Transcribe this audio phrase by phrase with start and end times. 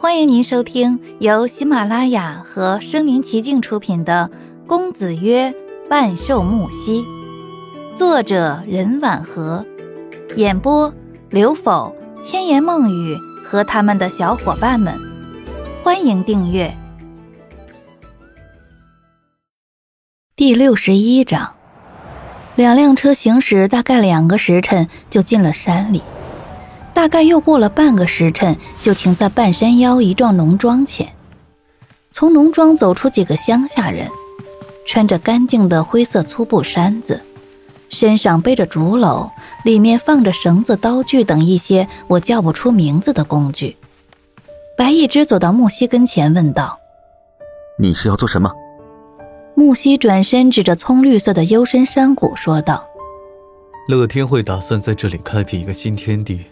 [0.00, 4.30] 欢迎您收听由喜马拉雅和声临其境出品的
[4.68, 5.52] 《公子曰
[5.90, 7.02] 万寿木兮》，
[7.96, 9.66] 作者任婉和，
[10.36, 10.94] 演播
[11.30, 11.92] 刘否、
[12.22, 14.94] 千言梦语和他们的小伙伴们。
[15.82, 16.72] 欢迎订阅。
[20.36, 21.54] 第六十一章，
[22.54, 26.00] 两辆车行驶大概两个时辰，就进了山里。
[26.98, 31.08] 大概又过了半个时辰，就停在半山腰一幢农庄前。
[32.10, 34.08] 从农庄走出几个乡下人，
[34.84, 37.20] 穿着干净的灰色粗布衫子，
[37.88, 39.30] 身上背着竹篓，
[39.64, 43.76] 里面放着绳子、刀具等一些我叫不出名字的工具。
[44.76, 46.76] 白一只走到木西跟前，问道
[47.78, 48.52] ：“你是要做什么？”
[49.54, 52.84] 木西转身指着葱绿色的幽深山谷说道
[53.86, 56.44] ：“乐天会打算在这里开辟一个新天地。”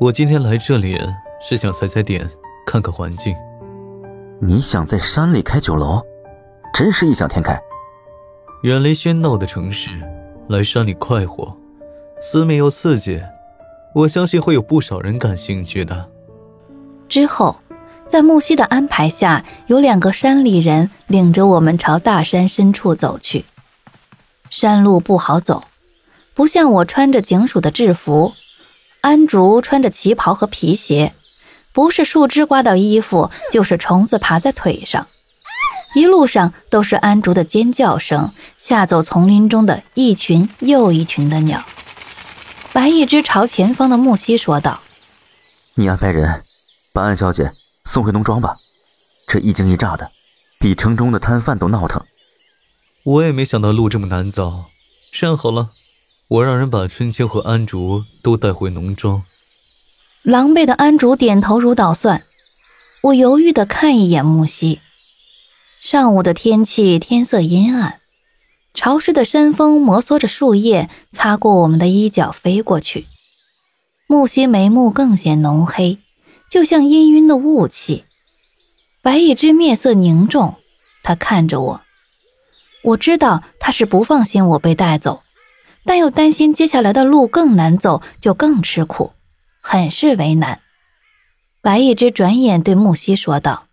[0.00, 0.98] 我今天来这里
[1.42, 2.26] 是想踩踩点，
[2.64, 3.36] 看看环境。
[4.40, 6.00] 你想在山里开酒楼，
[6.72, 7.60] 真是异想天开。
[8.62, 9.90] 远离喧闹的城市，
[10.48, 11.54] 来山里快活，
[12.18, 13.20] 私密又刺激，
[13.94, 16.08] 我相信会有不少人感兴趣的。
[17.06, 17.54] 之后，
[18.08, 23.44] 在木西的安排下，有两个山里人领着我们朝大山深处走去。
[24.48, 25.62] 山路不好走，
[26.32, 28.32] 不像我穿着警署的制服。
[29.00, 31.14] 安竹穿着旗袍和皮鞋，
[31.72, 35.06] 不是树枝刮到衣服，就是虫子爬在腿上。
[35.94, 41.62] 一路上都是安竹的尖叫声，吓走丛林中的一群又一群的鸟。
[42.72, 44.80] 白一只朝前方的木西说道
[45.74, 46.42] ：“你安排人
[46.92, 47.50] 把安小姐
[47.86, 48.56] 送回农庄吧，
[49.26, 50.12] 这一惊一乍的，
[50.60, 52.00] 比城中的摊贩都闹腾。”
[53.02, 54.66] 我也没想到路这么难走，
[55.10, 55.70] 这样好了。
[56.30, 59.24] 我让人把春秋和安竹都带回农庄。
[60.22, 62.22] 狼狈的安竹点头如捣蒜。
[63.02, 64.78] 我犹豫的看一眼木西。
[65.80, 67.98] 上午的天气天色阴暗，
[68.74, 73.08] 潮湿的山风摩挲着树叶，擦过我们的衣角飞过去。
[74.06, 75.98] 木西眉目更显浓黑，
[76.48, 78.04] 就像氤氲的雾气。
[79.02, 80.54] 白一只面色凝重，
[81.02, 81.80] 他看着我。
[82.84, 85.24] 我知道他是不放心我被带走。
[85.84, 89.12] 但又担心接下来的路更难走，就更吃苦，
[89.60, 90.60] 很是为难。
[91.62, 93.66] 白一只转眼对木西说道：“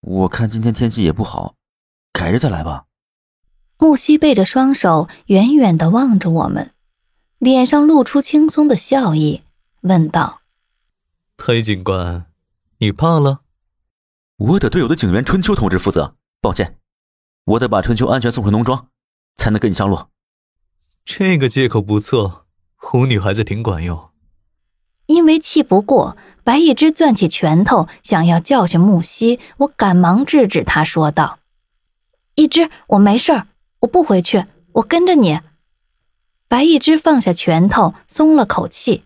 [0.00, 1.54] 我看今天天气也不好，
[2.12, 2.84] 改日再来吧。”
[3.78, 6.72] 木西背着双手，远远的望着我们，
[7.38, 9.42] 脸上露出轻松的笑意，
[9.82, 10.40] 问道
[11.38, 12.26] ：“裴警官，
[12.78, 13.42] 你怕了
[14.38, 16.78] ？”“我得对我的警员春秋同志负责，抱歉，
[17.44, 18.88] 我得把春秋安全送回农庄，
[19.36, 20.06] 才能跟你上路。”
[21.10, 22.44] 这个借口不错，
[22.76, 24.10] 哄女孩子挺管用。
[25.06, 31.38] 因为气不过，白一只攥起拳头想要教训木西，我赶忙制止他，说道
[32.36, 33.44] ：“一只，我没事，
[33.80, 35.40] 我不回去，我跟着你。”
[36.46, 39.04] 白一只放下拳头，松了口气，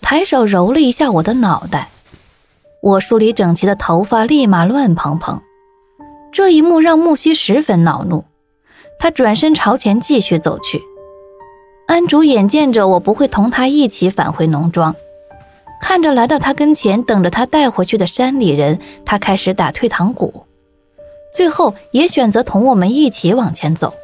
[0.00, 1.90] 抬手揉了一下我的脑袋，
[2.80, 5.42] 我梳理整齐的头发立马乱蓬蓬。
[6.32, 8.24] 这一幕让木西十分恼怒，
[9.00, 10.80] 他转身朝前继续走去。
[11.86, 14.94] 安竹眼见着我不会同他一起返回农庄，
[15.80, 20.46] 看着来到他跟前等着他带回去的山里人，他开始打退堂鼓，
[21.34, 23.94] 最后也选择同我们一起往前走。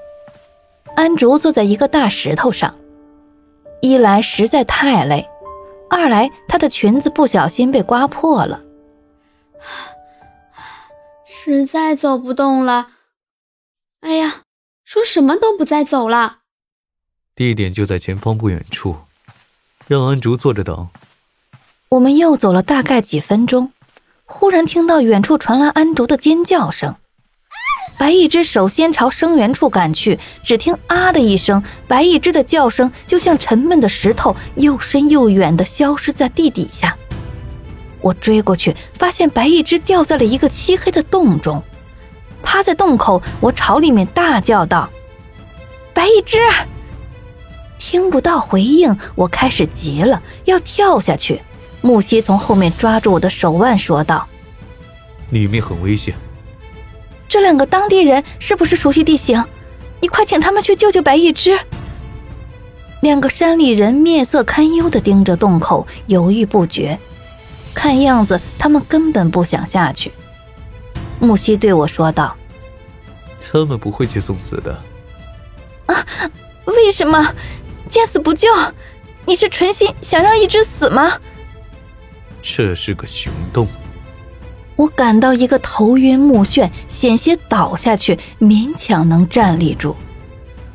[0.95, 2.75] 安竹坐在一个大石头上，
[3.81, 5.27] 一来实在太累，
[5.89, 8.61] 二来她的裙子不小心被刮破了，
[11.25, 12.89] 实在走不动了。
[14.01, 14.43] 哎呀，
[14.85, 16.40] 说什么都不再走了。
[17.41, 18.95] 地点就在前方不远处，
[19.89, 20.87] 让安竹坐着等。
[21.89, 23.73] 我们又走了大概几分钟，
[24.27, 26.95] 忽然听到远处传来安竹的尖叫声。
[27.97, 36.95] 白一只首先朝声源处赶去，只听“啊”的一声，白一只的叫声就像沉闷的石头，又深又远的消失在地底下。
[38.03, 41.63] 我追过去，发现白一只掉在了一个漆黑的洞中，
[42.43, 44.91] 趴在洞口，我朝里面大叫道
[45.95, 46.37] ：“白一只！”
[47.91, 51.43] 听不到回应，我开始急了，要跳下去。
[51.81, 54.29] 木西从后面抓住我的手腕，说道
[55.31, 56.15] ：“里面很危险。
[57.29, 59.45] 这两个当地人是不是熟悉地形？
[60.01, 61.59] 你快请他们去救救白一只。”
[63.03, 66.97] 两个山里人面色堪忧的盯着洞口，犹豫不决。
[67.75, 70.13] 看样子他们根本不想下去。
[71.19, 72.37] 木西对我说道
[73.51, 74.81] ：“他们不会去送死的。”
[75.93, 76.07] 啊？
[76.67, 77.35] 为什么？
[77.91, 78.49] 见死不救，
[79.27, 81.19] 你是存心想让一只死吗？
[82.41, 83.67] 这是个熊洞，
[84.77, 89.95] 我感到一个头晕目眩，险些倒下去，勉强能站立住。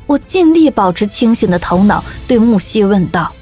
[0.06, 3.32] 我尽力保持清醒的头脑，对木西问道：“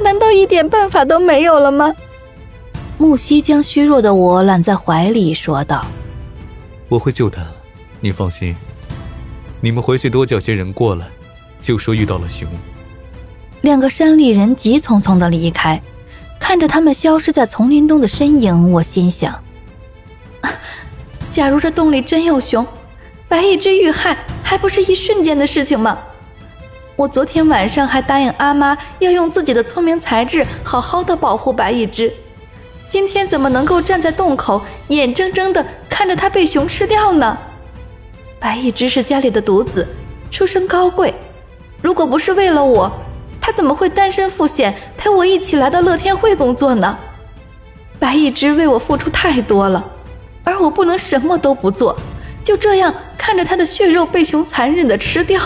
[0.00, 1.94] 难道一点办法都没有了吗？”
[2.98, 5.86] 木西将虚弱的我揽在怀里，说道
[6.88, 7.46] ：“我会救他，
[8.00, 8.56] 你放心。
[9.60, 11.06] 你们回去多叫些人过来，
[11.60, 12.48] 就说遇到了熊。”
[13.62, 15.80] 两个山里人急匆匆的离开，
[16.38, 19.38] 看着他们消失在丛林中的身影，我心想：
[21.30, 22.66] 假如这洞里真有熊，
[23.28, 25.98] 白一只遇害还不是一瞬间的事情吗？
[26.96, 32.12] 我昨天晚上还答应阿妈要用自己的聪明才智好好的保护白一只，
[32.88, 37.38] 今天怎么能够站在洞口，眼睁睁的看着它被熊吃掉呢？
[38.38, 39.86] 白一只是家里的独子，
[40.30, 41.14] 出身高贵，
[41.82, 42.90] 如果不是为了我。
[43.42, 46.96] 他怎么会单身赴险陪我一起来到乐天会工作呢？
[47.98, 49.82] 白一之为我付出太多了，
[50.44, 51.96] 而我不能什么都不做，
[52.44, 55.40] 就这样看着他的血肉被熊残忍的吃掉。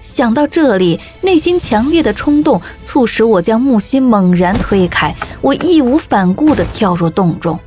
[0.00, 7.58] 想到这里，内心强烈的冲动促使我将木心猛然推开，我义无反顾地跳入洞中。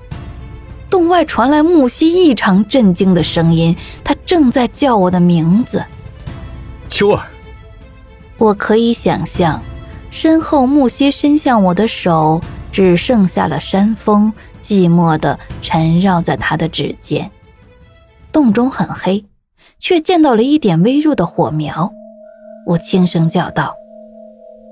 [0.89, 5.81] 洞外传来木西异常震惊的声音，他正在叫我的名字，
[6.89, 7.23] 秋儿。
[8.43, 9.61] 我可以想象，
[10.11, 12.41] 身后木西伸向我的手，
[12.73, 17.31] 只剩下了山峰，寂寞的缠绕在他的指尖。
[18.33, 19.23] 洞中很黑，
[19.79, 21.89] 却见到了一点微弱的火苗。
[22.67, 23.73] 我轻声叫道：“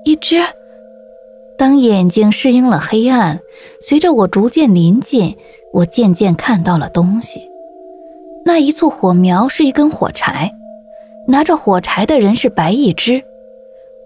[0.04, 0.36] 一只。”
[1.56, 3.40] 当眼睛适应了黑暗，
[3.80, 5.34] 随着我逐渐临近，
[5.72, 7.40] 我渐渐看到了东西。
[8.44, 10.52] 那一簇火苗是一根火柴，
[11.26, 13.24] 拿着火柴的人是白一只。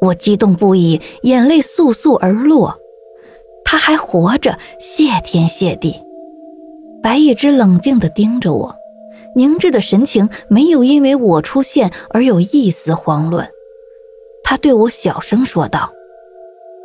[0.01, 2.79] 我激动不已，眼泪簌簌而落。
[3.65, 6.03] 他还活着，谢天谢地。
[7.03, 8.77] 白一只冷静地盯着我，
[9.35, 13.49] 凝滞的神情没有因为我出现而有一丝慌乱。
[14.45, 15.93] 他对我小声说道：“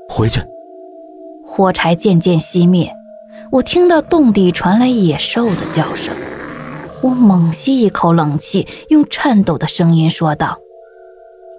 [0.10, 0.42] 回去。”
[1.46, 2.92] 火柴渐渐熄灭，
[3.52, 6.16] 我听到洞底传来野兽的叫声。
[7.02, 10.58] 我猛吸一口冷气，用颤抖的声音说道：“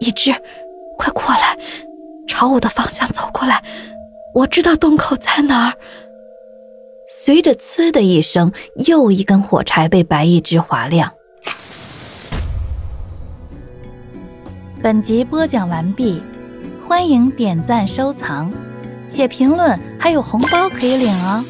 [0.00, 0.34] 一只。”
[1.02, 1.58] 快过来，
[2.28, 3.60] 朝我的方向走过来！
[4.32, 5.74] 我知道洞口在哪儿。
[7.08, 8.52] 随着“呲”的一声，
[8.86, 11.12] 又一根火柴被白一只划亮。
[14.80, 16.22] 本集播讲完毕，
[16.86, 18.52] 欢迎点赞、收藏，
[19.08, 21.44] 写评论，还有红包可以领哦！